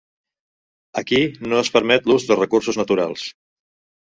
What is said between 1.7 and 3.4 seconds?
permet l'ús de recursos naturals.